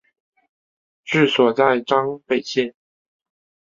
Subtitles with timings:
[1.03, 2.73] 治所在张北县。